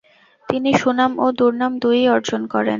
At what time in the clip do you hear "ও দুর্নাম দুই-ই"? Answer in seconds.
1.19-2.05